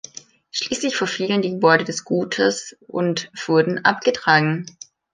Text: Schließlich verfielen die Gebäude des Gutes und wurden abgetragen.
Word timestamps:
Schließlich 0.49 0.95
verfielen 0.97 1.43
die 1.43 1.51
Gebäude 1.51 1.83
des 1.83 2.03
Gutes 2.05 2.75
und 2.87 3.31
wurden 3.45 3.85
abgetragen. 3.85 4.65